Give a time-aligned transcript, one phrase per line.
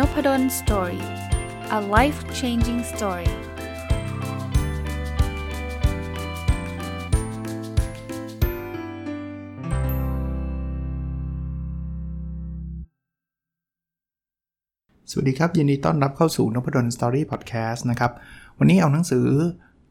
[0.00, 1.04] Nopadol's Story
[1.78, 3.32] a life changing story
[15.10, 18.12] สวัสดีครับ ยินดีต้อนรับเข้าสู่นพดล Story Podcast นะครับ
[18.58, 19.26] วันนี้เอาหนังสือ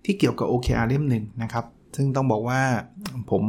[0.05, 1.65] ที่เกี่ยวกับ OKR เล่มหนึ่งนะครับ
[1.95, 2.61] ซึ่งต้องบอกว่า
[3.31, 3.43] ผม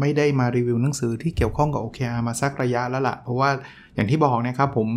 [0.00, 3.50] ไม่ได้มารีวิวหนังสือที่เกี่ยวข้องกับ OKR มาสักระยะแล้วล่ะ เพราะว่า
[3.94, 4.90] อย่างที่บอกนะครับผม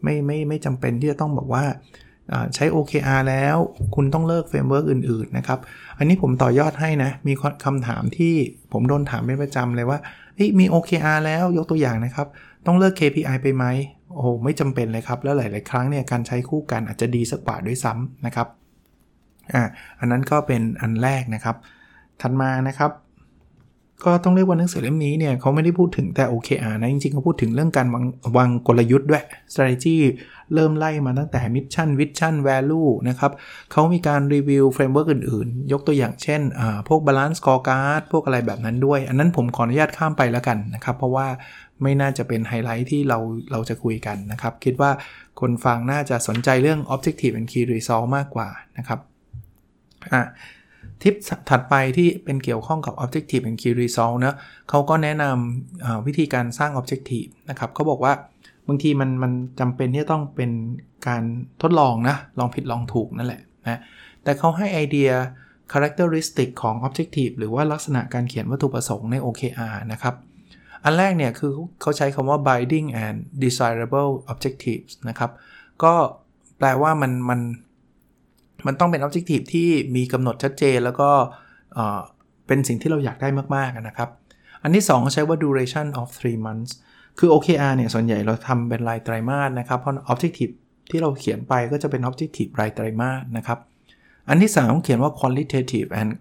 [0.04, 1.64] ไม่ไม่ไม่จำเป็นที่จะต้องบอกว่า
[2.56, 3.58] ใช้ OKR แล้ว
[3.96, 5.60] คุณต้องเลิก framework อื่น ๆ นะครับ
[5.98, 7.34] อันนี้ผมต่อยอดให้นะ มี
[7.66, 8.34] คำถามที่
[8.72, 10.00] ผมโดนถามเป็นประจำเลยว่า
[10.60, 12.28] มี OKR แล้วยกตัวอย่างนะครับ
[12.66, 13.66] ต้องเลิก KPI ไปไหม
[14.16, 18.48] โอ้ไม่จำเป็นเลยครับ แล้วหลาย ๆ ครั้งเนี่ยการใช้คู่กันอาจจะดีซะกว่าด้วยซ้ำนะครับ
[19.54, 19.64] อ่า
[20.00, 21.56] อันนั้นก็เป็นอันแรกนะครับ
[22.22, 22.92] ถัดมานะครับ
[24.06, 28.06] ก็ต้องเรียกว่าหนังสือเล่มนี้เนี่ยเขาไม่ได้พูดถึงแต่ OKR นะ จริงๆเขาพูดถึงเรื่องการวาง
[28.38, 29.98] วางกลยุทธ์ด้วย strategy
[30.54, 33.32] เริ่มไล่มาตั้งแต่ mission vision value นะครับ
[33.72, 36.42] เขามีการรีวิว framework อื่นๆ ยกตัวอย่างเช่น
[36.88, 41.28] พวก balanced scorecard พวกอะไรแบบนั้นด้วย อันนั้นผมขออนุญาตข้ามไปแล้วกันนะครับ เพราะว่า
[41.82, 43.20] ไม่น่าจะเป็นไฮไลท์ที่เรา
[43.52, 44.92] เราจะคุยกันนะครับ คิดว่า
[45.40, 49.00] คนฟังน่าจะสนใจเรื่อง Objective and Key Result มากกว่านะครับ
[50.14, 50.24] อะ
[51.04, 51.16] ทิป
[51.50, 54.36] ถัดไปที่เป็นเกี่ยวข้องกับ Objective and Key Result นะ
[54.70, 58.14] เขาก็แนะนำวิธีการสร้าง Objective นะครับเขาบอกว่า
[58.68, 60.52] บางทีมันมันจำเป็นที่จะต้องเป็น
[61.08, 61.24] การ
[61.62, 63.80] ทดลองนะ ลองผิดลองถูกนั่นแหละนะ
[64.24, 65.10] แต่เขาให้ไอเดีย
[65.72, 70.16] characteristic ของ Objective หรือว่าลักษณะการเขียนวัตถุประสงค์ใน OKR นะครับ
[70.84, 75.32] อันแรกเนี่ยคือเขาใช้คำว่า binding and desirable objectives นะครับ
[75.84, 75.94] ก็
[76.58, 77.40] แปลว่ามันมัน
[78.68, 81.10] มันต้องเป็น objective ที่มีกำหนดชัดเจน แล้วก็
[82.48, 84.10] เป็นสิ่งที่เราอยากได้มาก ๆ นะครับ
[84.64, 86.72] อันที่ 2 ใช้ว่า duration of 3 months
[87.20, 90.54] คือ OKR เนี่ยส่วนใหญ่เราทำเป็นรายไตรมาสนะครับ เพราะ objective
[90.90, 93.60] ที่เราเขียนไปก็จะเป็น objective รายไตรมาสนะครับ
[94.30, 96.12] อันที่3เขียนว่า qualitative and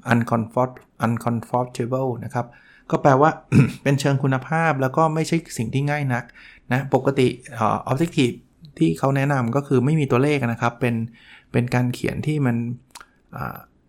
[1.06, 2.46] uncomfortable นะครับ
[2.90, 3.30] ก็แปลว่า
[3.82, 6.24] เป็นเชิงคุณภาพแล้วก็ไม่ใช่สิ่งที่ง่ายนัก
[6.72, 7.28] นะ ปกติ
[7.60, 8.32] ออบเจกตีฟ
[8.78, 10.94] ที่เขาแนะนำก็คือไม่มีตัวเลขนะครับ เป็น
[11.52, 12.56] เป็นการเขียนที่มัน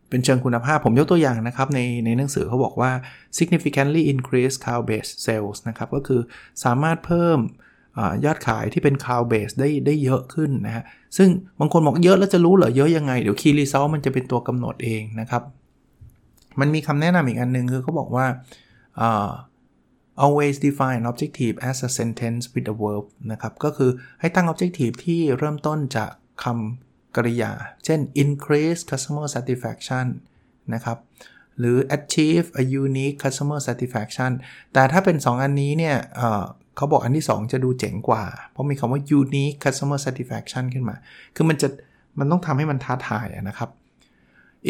[0.09, 2.91] เป็นเชิงคุณภาพผมยกตัวอย่างนะครับ ในในหนังสือเขาบอกว่า
[3.38, 6.22] significantly increase cloud based sales นะครับ ก็คือ
[6.63, 7.40] สามารถเพิ่ม
[7.97, 10.83] อยอดขายที่เป็น cloud-based ได้ได้เยอะขึ้นนะฮะ
[11.18, 11.30] ซึ่ง
[11.60, 15.44] บางคนบอกเยอะแล้วจะรู้เหรอเยอะยังไง เดี๋ยว key result มันจะเป็นตัวกำหนดเองนะครับ
[16.60, 18.25] มันมีคำแนะนำอีกอันนึงคือเขาบอกว่า
[20.25, 26.12] always define objective as a sentence with a verb นะครับ ก็คือให้ตั้ง objective ที่เริ่มต้นจาก
[26.44, 27.51] คำ กริยา
[27.86, 30.06] เช่น increase customer satisfaction
[30.74, 30.98] นะครับ
[31.60, 34.31] หรือ achieve a unique customer satisfaction
[34.74, 40.95] แต่ถ้าเป็น 2 อันนี้เนี่ยเเขาบอกอันที่ 2 จะดูเจ๋งกว่า เพราะมีคำว่า unique customer satisfaction ขึ้นมา
[41.36, 41.68] คือมันจะ
[42.19, 43.69] มันต้องทำให้มันท้าทายนะครับ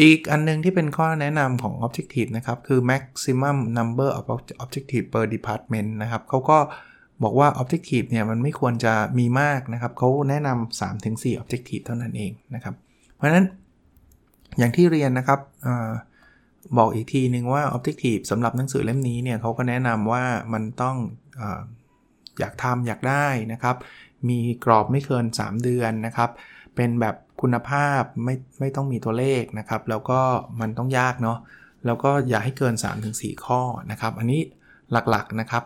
[0.00, 4.24] อีกอันนึงที่เป็นข้อแนะนำของ Objective นะครับ คือ maximum number of
[4.64, 6.58] objective per department นะครับเขาก็
[7.22, 12.74] บอกว่า Objective เนี่ยมันไม่ควรจะมีมากนะครับเขาแนะนำ3-4 Objective เท่านั้นเองนะครับ
[13.14, 13.46] เพราะฉะนั้น
[14.58, 15.40] อย่างที่เรียนนะครับ
[16.78, 20.96] บอกอีกทีนึงว่า Objective สำหรับหนังสือเล่มนี้เนี่ยเขาก็แนะนำว่ามันต้อง
[21.40, 21.42] อ
[22.38, 23.76] อยากทำอยากได้นะครับ
[24.28, 26.30] มีกรอบไม่เกิน 3 เดือนนะครับ
[26.76, 30.20] เป็นแบบคุณภาพไม่ไม่ต้องมีตัวเลขนะครับ แล้วก็
[30.60, 31.38] มันต้องยากเนาะ
[31.86, 32.74] แล้วก็อย่าให้เกิน
[33.10, 33.60] 3-4 ข้อ
[33.90, 34.40] นะครับ อันนี้
[34.92, 35.62] หลักๆนะครับ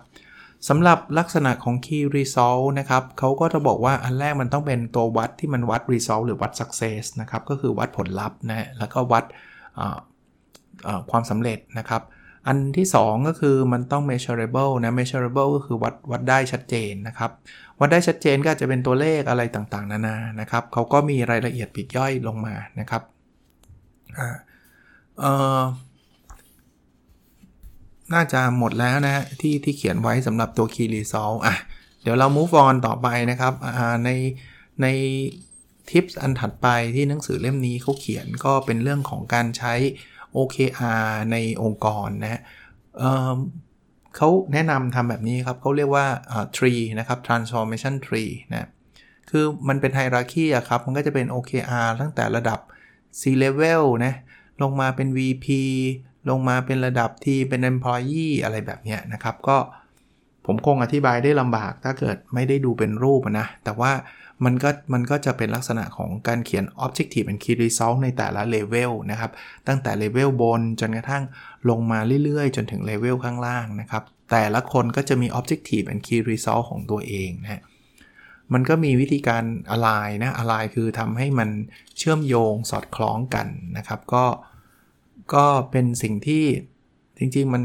[0.69, 9.25] สำหรับลักษณะของ Key Result นะครับเขาก็จะบอกว่าอันแรกมันต้องเป็นตัววัดที่มันวัด Result หรือวัด Success นะครับ ก็คือวัดผลลัพธ์นะแล้วก็วัด
[11.10, 12.02] ความสำเร็จนะครับ
[12.46, 17.31] อันที่ 2 ก็คือมันต้อง measurable นะ measurable ก็คือวัดวัดได้ชัดเจนนะครับ
[17.81, 23.02] วัดได้ชัดเจนก็จะเป็นตัวเลขอะไรต่างๆ นานานะครับเขาก็มีรายละเอียดปีกย่อยลงมานะครับ
[28.14, 31.56] น่าจะหมดแล้วนะที่ที่เขียนไว้สำหรับตัว Key Result อะ
[32.02, 33.55] เดี๋ยวเรา move on ต่อไปนะครับ
[34.05, 34.10] ใน
[34.82, 34.87] ใน
[35.90, 39.75] ทิปส์อันถัดไปที่หนังสือเล่มนี้เขาเขียนก็เป็นเรื่องของการใช้
[40.37, 42.40] OKR ในองค์กรนะ
[42.99, 46.06] เเขาแนะนำทำแบบนี้ครับเขาเรียกว่า
[46.56, 48.69] tree นะครับ transformation tree นะ
[49.31, 52.61] คือมันเป็นไฮรักีอะครับ มันก็จะเป็น OKR ตั้งแต่ระดับ
[53.20, 54.14] C level นะ
[54.62, 55.46] ลงมาเป็น VP
[56.30, 59.56] ลงมาเป็นระดับที่เป็น employee อะไรแบบนี้นะครับ ก็
[60.46, 63.92] ผมคงอธิบายได้ลำบากถ้าเกิดไม่ได้ดูเป็นรูปนะ แต่ว่า
[64.44, 69.30] มันก็มันก็จะเป็นลักษณะของการเขียน objective and key result ในแต่ละเลเวลนะครับ
[69.69, 71.25] ตั้งแต่เลเวลบนจนกระทั่ง
[71.70, 77.62] ลงมาเรื่อยๆ จนถึงเลเวลข้างล่างนะครับ แต่ละคนก็จะมี objective and key result ของตัวเองนะ
[78.52, 79.44] มันก็มีวิธีการ
[79.75, 81.48] align นะ align คือทำให้มัน
[81.98, 83.46] เชื่อมโยงสอดคล้องกัน
[83.76, 84.25] นะครับ ก็
[85.34, 86.44] ก็เป็นสิ่งที่
[87.19, 87.62] จริงๆมัน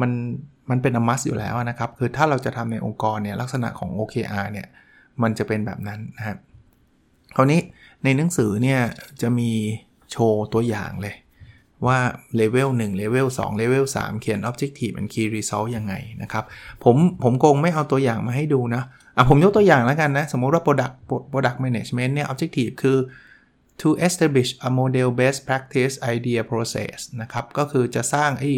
[0.00, 0.10] มัน
[0.70, 4.68] มันเป็น a must อยู่แล้วนะครับ คือถ้าเราจะทำในองค์กรเนี่ยลักษณะของ OKR เนี่ย
[5.22, 6.38] มันจะเป็นแบบนั้นนะครับ
[7.36, 7.60] คราวนี้
[8.04, 8.80] ในหนังสือเนี่ย
[9.22, 9.50] จะมี
[10.10, 11.14] โชว์ตัวอย่างเลย
[11.86, 11.98] ว่า
[12.36, 16.44] เลเวล1เลเวล2เลเวล3เขียน Objective and Key Result ยังไงนะครับ
[16.84, 18.82] ผมผมคงไม่เอาตัวอย่างมาให้ดูนะ
[19.16, 20.94] อะผมยกตัวอย่างแล้วกันนะ สมมติว่า Product
[21.32, 22.96] Product Management เนี่ย Objective คือ
[23.82, 28.50] to establish a model best practice idea process นะครับ ก็คือจะสร้างไอ้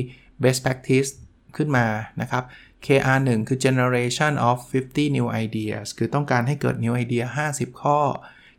[0.42, 1.10] best practice
[1.56, 1.86] ขึ้นมา
[2.20, 2.44] นะครับ
[2.86, 7.98] KR1 คือ generation of 50 new ideas คือต้องการให้เกิด new idea 50 ข้อ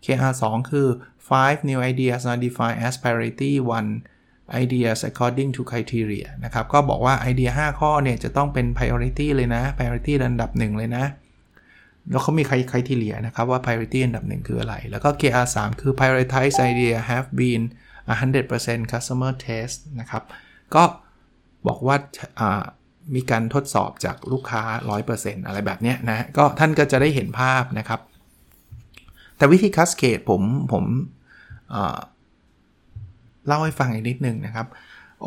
[0.06, 0.88] KR2 คือ
[1.30, 3.52] 5 new ideas are defined as priority
[4.00, 11.06] 1 ideas according to criteria นะครับ ก็บอกว่าไอเดีย 5 ข้อเนี่ยจะต้องเป็น priority เลยนะ priority ระดับหนึ่งเลยนะ
[12.10, 17.64] แล้วเขามีใครใครที่เหลียนะครับว่า priority อันดับหนึ่งคืออะไร แล้วก็ KR3 คือ prioritize idea have been
[18.28, 20.24] 100% customer test นะครับ
[20.76, 20.84] ก็
[21.68, 21.96] บอกว่า
[23.16, 24.62] มีการทดสอบจากลูกค้า
[25.06, 28.00] 100%อะไรแบบนี้นะ ก็ท่านก็จะได้เห็นภาพนะครับ
[29.38, 30.84] แต่วิธีคัสเคดผมผม
[31.72, 34.68] เเล่าให้ฟังอีกนิดนึงนะครับ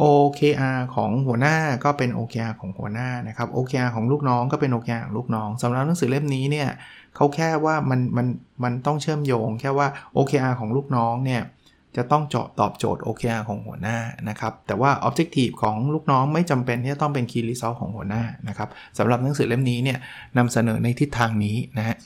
[0.00, 6.68] OKR ของหัวหน้าก็เป็น OKR ของหัวหน้านะครับ OKR ของลูกน้องก็เป็น OKR ของลูกน้องสำหรับหนังสือเล่มนี้เนี่ย
[7.16, 8.26] เขาแค่ว่ามันมัน
[8.64, 11.42] มันต้องเชื่อมโยง แค่ว่า OKR ของลูกน้องเนี่ย
[11.96, 13.98] จะต้องเจาะตอบโจทย์ OKR ของหัวหน้า
[14.28, 18.68] นะครับ แต่ว่า Objective ของลูกน้องไม่จำเป็นที่จะต้องเป็น Key Result ของหัวหน้านะครับ
[18.98, 19.98] สำหรับหนังสือเล่มนี้เนี่ย
[20.38, 21.96] นำเสนอในทิศทางนี้นะฮะ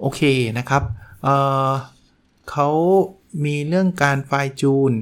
[0.00, 0.20] โอเค
[0.58, 0.82] นะครับ
[1.22, 2.68] เเขา
[3.44, 4.92] มีเรื่องการไฟจูน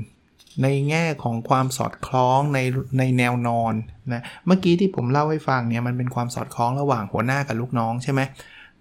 [0.62, 2.58] ในแง่ของความสอดคล้องใน
[2.98, 3.74] ในแนวนอน
[4.12, 8.20] นะเมื่อกี้ที่ผมเล่าให้ฟังเนี่ยมันเป็นความสอดคล้องระหว่างหัวหน้ากับลูกน้องใช่ไหม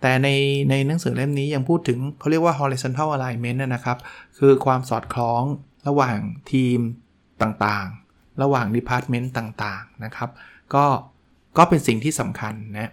[0.02, 0.30] แต่ใน
[0.70, 3.98] ในหนังสือเล่มนี้ยังพูดถึงเขาเรียกว่า horizontal alignment นะครับ
[4.38, 5.44] คือความสอดคล้อง
[5.88, 6.18] ระหว่าง
[6.52, 6.80] ทีม
[7.42, 10.30] ต่างๆ ระหว่าง department ต่างๆ นะครับ
[10.74, 10.86] ก็
[11.58, 12.92] ก็เป็นสิ่งที่สำคัญนะ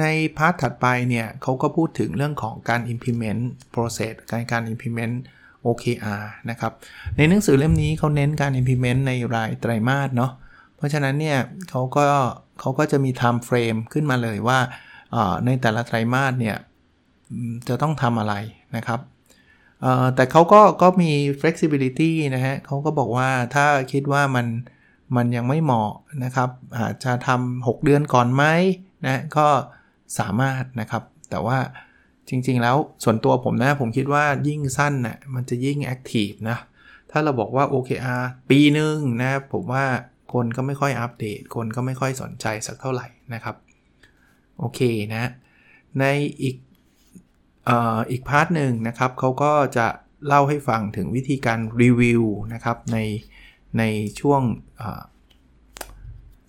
[0.00, 0.04] ใน
[0.36, 3.42] พาร์ทถัดไปเนี่ยเขาก็พูดถึงเรื่องของการ implement
[3.74, 5.14] process การการ implement
[5.66, 6.72] OKR นะครับ
[7.16, 10.32] ในหนังสือเล่มนี้เขาเน้นการ implement ในรายไตรมาสเนาะ
[10.76, 11.38] เพราะฉะนั้นเนี่ย
[11.70, 12.06] เขาก็
[12.60, 14.58] เขาก็จะมี time frame ขึ้นมาเลยว่า
[15.46, 16.56] ในแต่ละไตรมาสเนี่ย
[17.68, 18.34] จะต้องทำอะไร
[18.76, 19.00] นะครับ
[20.14, 24.46] แต่เขาก็ก็มี flexibility นะฮะเขาก็บอกว่าถ้าคิดว่ามัน
[25.16, 25.92] มันยังไม่เหมาะ
[26.24, 28.44] นะครับ อาจจะทำ6 เดือนก่อนไหม
[29.06, 29.46] นะก็
[30.18, 31.58] สามารถนะครับ แต่ว่า
[32.30, 36.58] จริงๆ แล้วส่วนตัวผมนะ ผมคิดว่ายิ่งสั้นนะ่ะมันจะยิ่ง active นะ
[37.10, 39.84] ถ้าเราบอกว่า OKR ปีหนึ่งนะ ผมว่า
[40.32, 43.56] คนก็ไม่ค่อยอัปเดต คนก็ไม่ค่อยสนใจสักเท่าไหร่นะครับ
[44.58, 44.80] โอเค
[45.14, 45.30] นะ
[46.00, 46.04] ใน
[46.42, 46.56] อีก
[47.68, 47.70] อ
[48.10, 49.86] อีกพาร์ทหนึ่งนะครับเขาก็จะ
[50.26, 52.22] เล่าให้ฟังถึงวิธีการรีวิว
[52.54, 52.98] นะครับใน
[53.78, 53.82] ใน
[54.20, 54.42] ช่วง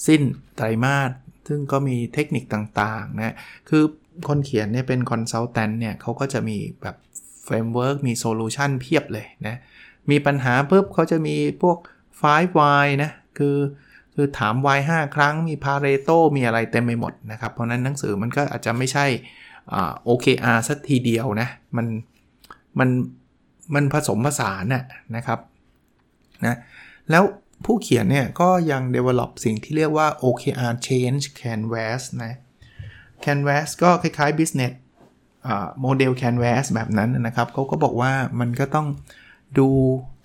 [0.07, 0.21] สิ้น
[0.55, 1.11] ไตรมาส
[1.47, 3.35] ซึ่งก็มีเทคนิคต่างๆนะ
[3.69, 3.83] คือ
[4.29, 6.95] คนเขียนเนี่ยเป็น consultant เนี่ยเขาก็จะมีแบบ
[7.43, 9.55] framework มี solution เพียบเลยนะ
[10.09, 11.77] มีปัญหาปุ๊บเขาจะมีพวก
[12.21, 13.57] 5Y นะ คือ
[14.15, 19.05] คือถาม Why 5 ครั้งมี Pareto มีอะไรเต็มไปหมดนะครับ เพราะนั้นหนังสือมันก็อาจจะไม่ใช่
[20.07, 21.87] OKR ซะทีเดียวนะ มัน
[22.79, 22.89] มัน
[23.73, 24.83] มันผสมผสานน่ะ
[25.15, 25.39] นะครับ
[26.45, 26.57] นะ
[27.11, 27.23] แล้ว
[27.65, 32.33] ผู้เขียนเนี่ยก็ยัง develop สิ่งที่เรียกว่า OKR Change Canvas นะ
[33.25, 34.73] Canvas ก็คล้ายๆ business
[35.81, 38.87] model canvas แบบนั้นนะครับเขาก็บอกว่ามันก็ต้อง
[39.59, 39.67] ดู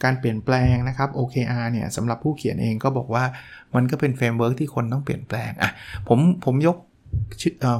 [0.05, 3.25] การเปลี่ยนแปลงนะครับ OKR เนี่ยสำหรับผู้เขียนเองก็บอกว่า
[3.75, 5.71] มันก็เป็น framework ที่คนต้องเปลี่ยนแปลงอะ
[6.09, 6.77] ผมผมยก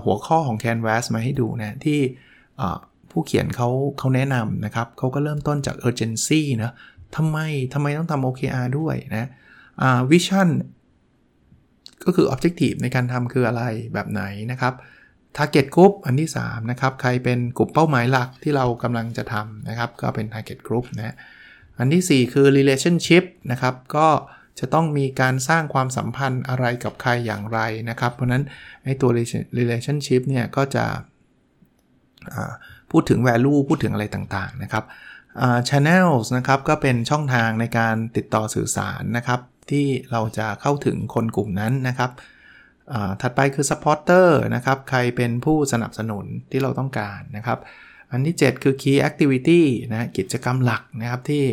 [0.05, 2.01] หัวข้อของ Canvas มาให้ดูนะที่
[3.11, 3.69] ผู้เขียนเขา
[3.99, 6.73] เขาแนะนำนะครับเขาก็เริ่มต้นจาก urgency นะ
[7.17, 7.39] ทำไม
[7.75, 9.29] ทำไมต้องทำ OKR ด้วยนะ
[10.11, 10.49] วิชั่น
[12.05, 13.63] ก็คือ objective ในการทำคืออะไร
[13.95, 14.75] แบบไหนนะครับ
[15.37, 21.17] target group อันที่3นะครับใครเป็นกลุ่มเป้าหมายหลักที่เรากำลังจะทำนะครับก็เป็น target group นะ
[21.79, 24.09] อันที่ 4 คือ relationship นะครับก็
[24.61, 27.59] จะต้องมีการสร้างความสัมพันธ์อะไรกับใครอย่างไร
[27.91, 28.45] นะครับ เพราะนั้น
[28.85, 29.11] ไอ้ตัว
[29.59, 30.85] relationship เนี่ยก็จะ
[32.91, 34.85] พูดถึง value พูดถึงอะไรต่างๆนะครับ
[35.69, 39.41] channels นะครับก็เป็นช่องทางในการติดต่อสื่อสารนะครับ
[39.71, 42.11] ที่เราจะเข้าถึงคนกลุ่มนั้นนะครับ
[43.21, 47.59] ถัดไปคือ supporter นะครับ ใครเป็นผู้สนับสนุนที่เราต้องการนะครับ
[48.13, 49.63] อันที่ 7 คือ key activity
[49.93, 51.45] นะกิจกรรมหลักนะครับที่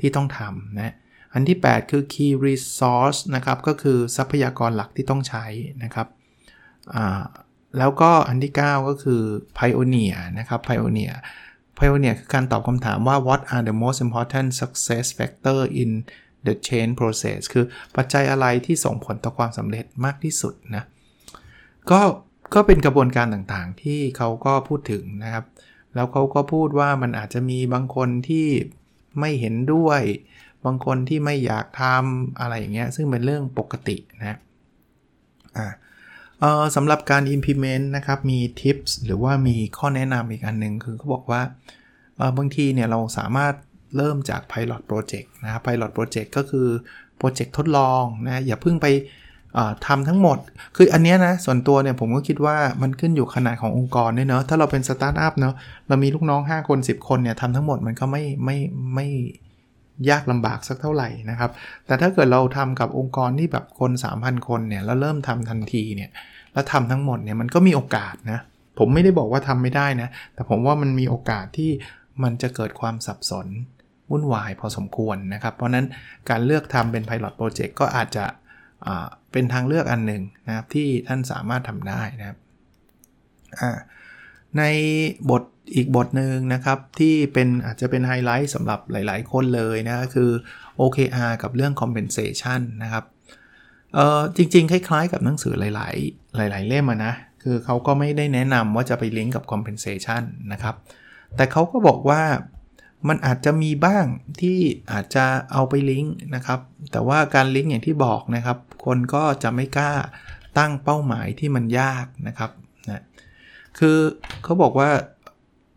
[0.00, 0.94] ที่ต้องทำนะ
[1.34, 5.44] อันที่ 8 คือ key resource นะครับ ก็คือทรัพยากรหลักที่ต้องใช้
[5.84, 6.08] นะครับ
[7.78, 9.22] แล้วก็อันที่ 9 ก็คือ
[9.58, 11.14] pioneer นะครับ pioneer
[11.78, 15.90] pioneer คือการตอบคำถามว่า what are the most important success factor in
[16.46, 17.64] the change process คือ
[17.96, 20.84] ปัจจัยอะไรที่ส่งผลต่อความสำเร็จมากที่สุดนะ
[21.90, 22.00] ก็
[22.54, 25.44] ก็เป็นกระบวนการต่างๆ ที่เขาก็พูดถึงนะครับ
[25.94, 28.48] แล้วเขาก็พูดว่ามันอาจจะมีบางคนที่
[29.20, 30.02] ไม่เห็นด้วย
[30.64, 34.38] บางคนที่ไม่อยากทำอะไรอย่างเงี้ย ซึ่งเป็นเรื่องปกตินะ
[35.56, 35.70] อ่า
[36.76, 41.42] สำหรับการ implement นะครับ มี tips หรือว่ามีข้อแนะนำอีกอันหนึ่งคือเขาบอกว่า
[42.38, 43.54] บางทีเนี่ยเราสามารถ
[43.96, 46.68] เริ่มจาก pilot project นะครับ pilot project ก็คือ
[47.18, 48.88] โปรเจกต์ทดลองนะอย่าเพิ่งไป
[49.86, 50.38] ทำทั้งหมด
[50.76, 55.54] คืออันนี้นะ ส่วนตัวเนี่ยผมก็คิดว่ามันขึ้นอยู่ขนาดขององค์กรด้วยเนาะถ้าเราเป็นสตาร์ทอัพเนาะ
[55.88, 58.56] เรามีลูกน้อง 5 คน 10 คนเนี่ยทำทั้งหมดมันก็ไม่ไม่
[58.94, 59.06] ไม่
[60.10, 61.50] ยากลำบากสักเท่าไหร่นะครับ
[61.86, 66.10] แต่ถ้าเกิดเราทำกับองค์กรที่แบบคน 3,000 คนเนี่ยแล้วเริ่มทำทันทีเนี่ย
[66.52, 68.40] แล้วทำทั้งหมดเนี่ยมันก็มีโอกาสนะ
[68.78, 71.70] ผมไม่ได้บอกว่าทำไม่ได้นะ แต่ผมว่ามันมีโอกาสที่
[72.22, 73.46] มันจะเกิดความสับสน
[74.12, 75.86] วุ่นวายพอสมควรนะครับ เพราะนั้น
[76.30, 78.24] การเลือกทำเป็น Pilot Project ก็อาจจะ
[79.32, 82.38] เป็นทางเลือกอันหนึ่งนะครับที่ท่านสามารถทำได้นะครับ
[84.58, 84.62] ใน
[85.30, 85.42] บท
[85.74, 90.30] อีกบทหนึ่งนะครับที่เป็นอาจจะเป็นไฮไลท์สำหรับหลาย ๆ คนเลยนะคือ
[90.80, 93.04] OKR กับเรื่อง compensation นะครับ
[93.94, 95.88] เออจริง ๆ คล้าย ๆ กับหนังสือหลา
[96.48, 100.74] ย ๆ หลาย ๆ เล่มนะ คือเขาก็ไม่ได้แนะนำว่าจะไปลิงก์กับ compensation นะครับ
[101.36, 102.22] แต่เขาก็บอกว่า
[103.08, 104.04] มันอาจจะมีบ้าง
[104.40, 104.58] ที่
[104.92, 106.60] อาจจะเอาไปลิงก์นะครับ
[106.92, 109.92] แต่ว่าการลิงก์อย่างที่บอกนะครับ คนก็จะไม่กล้า
[110.58, 112.50] ตั้งเป้าหมายที่มันยากนะครับ
[112.88, 113.02] นะ
[113.78, 113.98] คือ
[114.44, 114.90] เขาบอกว่า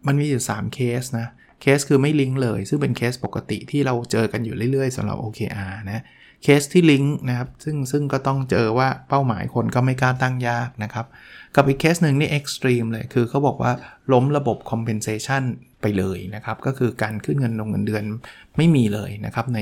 [0.07, 1.27] มันมีอยู่ 3 เคสนะ
[1.61, 6.03] เคสคือไม่ลิงก์เลย ซึ่งเป็นเคสปกติที่เราเจอกันอยู่เรื่อยๆสำหรับ OKR นะ
[6.43, 11.05] เคสที่ลิงก์นะครับซึ่งซึ่งก็ต้องเจอว่าเป้าหมายคนก็ไม่กล้าตั้งยากนะครับ
[11.55, 13.71] กับอีกเคสหนึ่งนี่ extreme เลย คือเขาบอกว่า
[14.13, 15.43] ล้มระบบ compensation
[15.81, 18.03] ไปเลยนะครับ ก็คือการขึ้นเงินลงเงินเดือน
[18.57, 19.59] ไม่มีเลยนะครับใน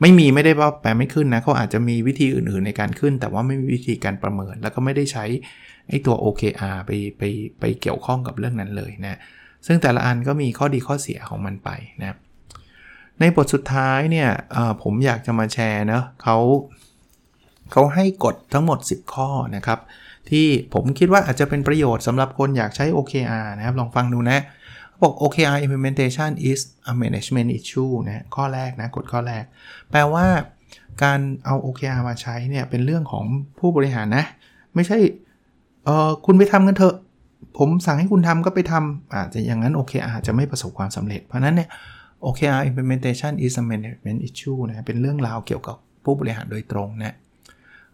[0.00, 5.24] ไม่มีไม่ได้ว่าแปลไม่ขึ้นนะเขาอาจจะมีวิธีอื่นๆในการขึ้น แต่ว่าไม่มีวิธีการประเมิน แล้วก็ไม่ได้ใช้
[5.88, 7.22] ไอ้ตัว OKR ไปไป
[7.60, 9.18] ไปเกี่ยวข้องกับเรื่องนั้นเลยนะ
[9.66, 12.16] ซึ่งแต่ละอันก็มีข้อดีข้อเสียของมันไปนะ
[13.20, 14.28] ในบทสุดท้ายเนี่ย
[14.82, 16.36] ผมอยากจะมาแชร์นะเขา
[17.72, 19.80] เขาให้กฎทั้งหมด 10 ข้อนะครับ
[20.30, 24.38] ที่ผมคิดว่าอาจจะเป็นประโยชน์สำหรับคนอยากใช้ OKR นะครับ ลองฟังดูนะ
[25.02, 29.44] บอก OKR implementation is a management issue นะข้อแรกนะกฎข้อแรก
[29.90, 30.26] แปลว่า
[31.02, 33.24] การเอา OKR มาใช้เนี่ย เป็นเรื่องของ
[33.58, 34.24] ผู้บริหารนะ
[34.74, 34.98] ไม่ใช่
[35.84, 36.96] เออคุณไปทำกันเถอะ
[37.58, 41.68] ผมสั่งให้คุณทำก็ไปทำอาจจะอย่างนั้น OKR จะไม่ประสบความสำเร็จ เพราะนั้นเนี่ย
[42.24, 47.14] OKR implementation is a management issue นะเป็นเรื่องราวเกี่ยวกับผู้บริหารโดยตรงนะ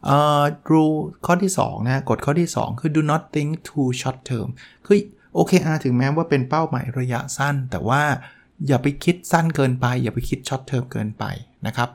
[0.06, 4.48] เอ่อ rule ข้อที่ 2 นะกฎข้อที่ 2 คือ do not think too short term
[4.86, 4.96] คือ
[5.36, 8.02] OKR ถึงแม้ว่าเป็นเป้าหมายระยะสั้น แต่ว่า
[8.68, 11.24] อย่าไปคิดสั้นเกินไป อย่าไปคิด short term เกินไป
[11.66, 11.88] นะครับ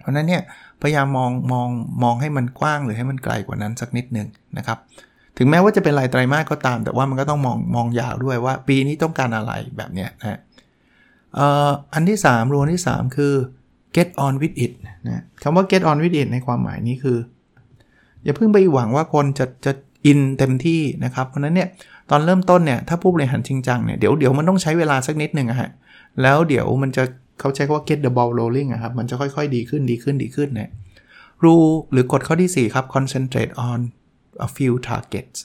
[0.00, 0.42] เพราะนั้นเนี่ย
[0.82, 1.68] พยายามมองมอง
[2.02, 4.28] มองให้มันกว้างหรือให้มันไกลกว่านั้นสักนิดหนึ่ง
[4.58, 4.78] นะครับ
[5.38, 10.38] ถึงแม้ว่าจะเป็นรายไตรมาสก็ตาม แต่ว่ามันก็ต้องมองมองยาวด้วยว่า ปีนี้ต้องการอะไรแบบเนี้ยนะ
[11.92, 13.34] อันที่3 rule ที่ 3 คือ
[13.96, 14.72] get on with it
[15.06, 17.18] นะคำว่า get on with it ในความหมายนี้คือ
[18.24, 19.72] อย่าเพิ่งไปหวังว่าคนจะจะ
[20.06, 21.68] อินเต็มที่นะครับ เพราะนั้นเนี่ย
[22.10, 25.70] ตอนเริ่มต้นเนี่ยถ้าผู้บริหารจริงจังเนี่ยเดี๋ยวเดี๋ยวมันต้องใช้เวลาสักนิดหนึ่งอะฮะ
[26.22, 27.02] แล้วเดี๋ยวมันจะ
[27.40, 30.70] เขาใช้คำว่า get the ball rolling อะครับมันจะค่อยๆ ดีขึ้นดีขึ้นดีขึ้นเนี่ย
[31.44, 31.54] รู
[31.92, 33.78] หรือกฎข้อที่ 4 ครับ concentrate on
[34.46, 35.38] a few targets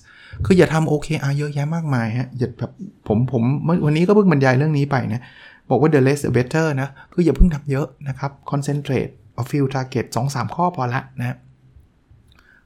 [0.45, 2.71] คืออย่าทำ OKR เยอะแยะมากมายฮะอย่าแบบ
[3.07, 3.43] ผมผม
[3.85, 5.21] วันนี้ก็เพิ่งบรรยายเรื่องนี้ไปนะ
[5.69, 11.37] บอกว่า the less the better นะ คืออย่าเพิ่งทำเยอะนะครับ concentrate a few target 2-3 ข้อพอละนะ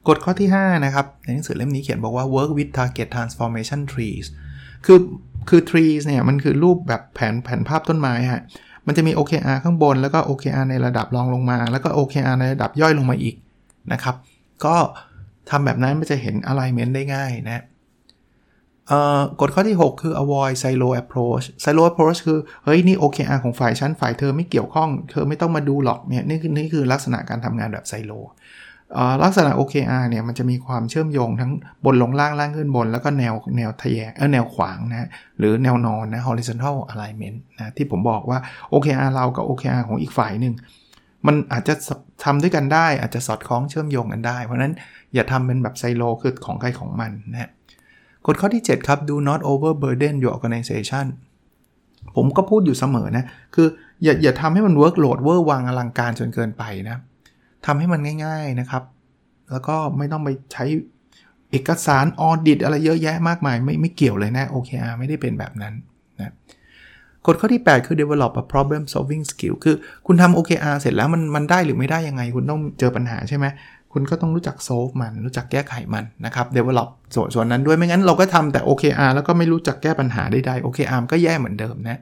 [0.08, 4.26] กฎข้อที่ 5 นะครับ ในหนังสือเล่มนี้เขียนบอกว่า work with target transformation trees
[4.86, 5.00] คือ
[5.50, 8.44] คือ trees เนี่ย มันคือรูปแบบแผนแผนภาพต้นไม้ฮะ
[8.88, 13.36] มันจะมี OKR ข้างบน แล้วก็ OKR ในระดับรองลงมา แล้วก็ OKR ในระดับย่อยลงมาอีก
[13.94, 14.16] นะครับ
[14.66, 14.76] ก็
[15.50, 17.64] ทำแบบนั้นมันจะเห็น alignment ได้ง่ายนะ
[19.42, 28.12] กฎข้อที่ 6 คือ avoid silo approach silo approach คือ เฮ้ย นี่ OKR ของฝ่ายชั้นฝ่ายเธอไม่เกี่ยวข้อง เธอไม่ต้องมาดูหรอกเนี่ยนี่คือนี่คือลักษณะการทำงานแบบไซโล
[29.24, 31.52] ลักษณะ OKR เนี่ยมันจะมีความเชื่อมโยงทั้ง
[31.86, 38.40] บนลงล่างล่างขึ้นบน แล้วก็แนวแนวทะแยงเออแนวขวางนะหรือแนวนอนนะ horizontal alignment นะที่ผมบอกว่า
[38.74, 40.54] OKR เรากับ OKR ของอีกฝ่ายหนึ่ง
[41.28, 41.74] มันอาจจะ
[42.24, 44.74] ทำด้วยกันได้อาจจะสอดคล้องเชื่อมโยงกันได้ เพราะนั้น
[45.14, 47.50] อย่าทำเป็นแบบไซโลคือของใครของมันนะ
[48.28, 51.06] กฎข้อที่ 7 ครับ do not overburden your organization
[52.16, 53.26] ผมก็พูดอยู่เสมอนะ
[53.56, 53.68] คือ
[54.04, 56.98] อย่าอย่าทำให้มัน workload เวอร์วางอลังการจนเกินไปนะ
[57.66, 58.84] ทำให้มันง่าย ๆนะครับ
[59.52, 60.66] แล้วก็ไม่ต้องไปใช้
[61.52, 65.74] เอกสารออดิตอะไรเยอะแยะมากมาย ไม่ไม่เกี่ยวเลยนะ OKR ไม่ได้เป็นแบบนั้น
[66.20, 66.34] นะ
[67.26, 69.76] กฎข้อที่ 8 คือ develop a problem solving skill คือ
[70.08, 73.46] คุณทำ OKR เสร็จแล้วมันมันได้หรือไม่ได้ยังไง คุณต้องเจอปัญหาใช่ไหม
[73.94, 82.00] คุณก็ต้องรู้จัก solve มันรู้จักแก้ไขมันนะครับ develop ส่วนส่วนนั้นด้วยไม่งั้นเราก็ทำแต่ OKR แล้วก็ไม่รู้จักแก้ปัญหาใดๆ OKR ก็แย่เหมือนเดิมนะ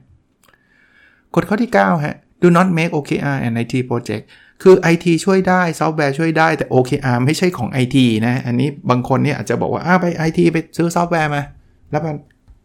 [1.36, 4.24] กฎข้อที่ 9 ฮะ do not make OKR an IT project
[4.64, 7.98] คือ IT ช่วยได้ซอฟต์แวร์ช่วยได้แต่ OKR ไม่ใช่ของ IT
[8.28, 11.42] นะ อันนี้บางคนเนี่ยอาจจะบอกว่าอ้าไป IT ไปซื้อซอฟต์แวร์มา
[11.92, 12.16] แล้วมัน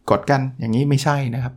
[0.09, 1.53] กดกันอย่างนี้ไม่ใช่นะครับ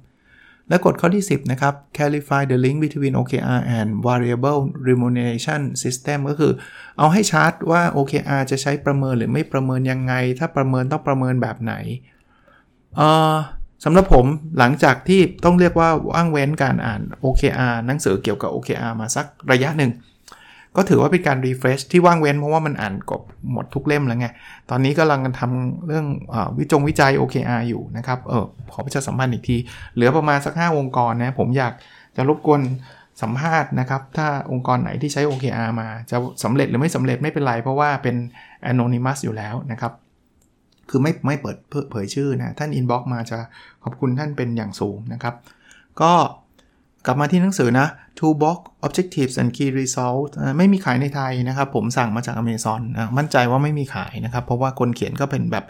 [0.68, 6.52] และกฎข้อที่ 10 นะครับ clarify the link between OKR and variable remuneration system ก็คือ
[6.98, 11.74] เอาให้ชัดว่า OKR จะใช้ประเมินหรือไม่ประเมินยังไง ถ้าประเมินต้องประเมินแบบไหน
[12.96, 13.34] เอ่อ
[13.84, 14.26] สำหรับผม
[14.58, 19.90] หลังจากที่ต้องเรียกว่าว่างเว้นการอ่าน OKR หนังสือเกี่ยวกับ OKR มาสักระยะหนึ่ง
[20.76, 24.26] ก็ถือว่าเป็นการ refresh ที่ว่างเว้นเพราะว่ามันอ่านครบหมดทุกเล่มแล้วไง
[24.70, 29.56] ตอนนี้กำลังทำเรื่องวิจงวิจัย OKR อยู่นะครับ เออขอประชาสัมพันธ์อีกที
[29.94, 31.72] เหลือประมาณสัก 5 องค์กรนะ ผมอยาก
[32.16, 32.60] จะรบกวน
[33.22, 38.16] สัมภาษณ์นะครับ ถ้าองค์กรไหนที่ใช้ OKR มา จะสำเร็จหรือไม่สำเร็จไม่เป็นไร เพราะว่าเป็น
[38.70, 39.92] anonymous อยู่แล้วนะครับ
[40.90, 43.38] คือไม่ไม่เปิดเผยชื่อนะ ท่าน inbox มาจะ
[43.82, 45.34] ขอบคุณท่านเป็นอย่างสูงนะครับ
[46.00, 46.12] ก็
[47.08, 52.80] กลับมาที่หนังสือนะ Toolbox Objectives and Key Results ไม่มีขายในไทยนะครับ ผมสั่งมาจาก Amazon
[53.16, 55.64] มั่นใจว่าไม่มีขายนะครับ เพราะว่าคนเขียนก็เป็นแบบ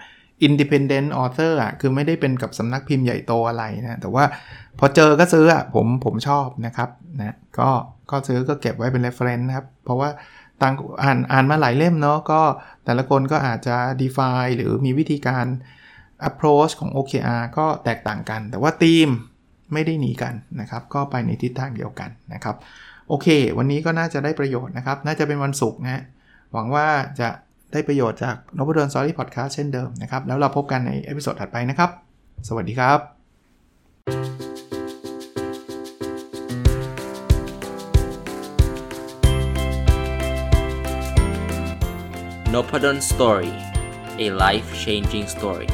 [0.47, 4.25] Independent Author อะ คือไม่ได้เป็นกับสำนักพิมพ์ใหญ่โตอะไรนะ แต่ว่า
[4.79, 7.69] พอเจอก็ซื้ออะ ผมผมชอบนะครับนะก็
[8.11, 10.09] ก็ซื้อก็เก็บไว้เป็น reference นะครับ เพราะว่า
[10.63, 12.41] ต่างอ่านอ่านมาหลายเล่มเนาะก็
[12.85, 15.47] แต่ละคนก็อาจจะ define หรือมีวิธีการ
[16.29, 19.09] approach ของ OKR ก็แตกต่างกัน แต่ว่าธีม
[19.73, 22.57] ไม่ได้หนีกันนะครับ ก็ไปในทิศทางเดียวกันนะครับ
[23.09, 23.27] โอเค
[23.59, 26.03] วันนี้ก็น่าจะได้ประโยชน์นะครับ น่าจะเป็นวันศุกร์นะ
[26.53, 26.87] หวังว่า
[27.21, 27.29] จะ
[27.73, 31.91] ได้ประโยชน์จากนพดล Story พอดแคสต์เช่นเดิมนะครับ แล้วเราพบกันใน episode ถัดไปนะครับ
[32.49, 33.01] สวัสดีครับ
[42.55, 43.53] n o p a d o n Story
[44.25, 45.69] a life changing story